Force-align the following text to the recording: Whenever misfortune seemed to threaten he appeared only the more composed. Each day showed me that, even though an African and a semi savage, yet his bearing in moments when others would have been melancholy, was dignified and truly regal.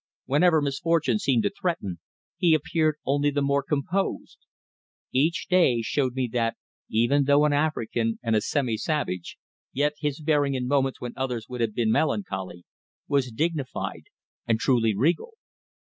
Whenever 0.25 0.63
misfortune 0.63 1.19
seemed 1.19 1.43
to 1.43 1.51
threaten 1.51 1.99
he 2.35 2.55
appeared 2.55 2.95
only 3.05 3.29
the 3.29 3.39
more 3.39 3.61
composed. 3.61 4.39
Each 5.11 5.45
day 5.47 5.83
showed 5.83 6.15
me 6.15 6.27
that, 6.33 6.57
even 6.89 7.25
though 7.25 7.45
an 7.45 7.53
African 7.53 8.17
and 8.23 8.35
a 8.35 8.41
semi 8.41 8.77
savage, 8.77 9.37
yet 9.71 9.93
his 9.99 10.19
bearing 10.19 10.55
in 10.55 10.67
moments 10.67 10.99
when 10.99 11.13
others 11.15 11.47
would 11.49 11.61
have 11.61 11.75
been 11.75 11.91
melancholy, 11.91 12.65
was 13.07 13.31
dignified 13.31 14.05
and 14.47 14.59
truly 14.59 14.95
regal. 14.97 15.35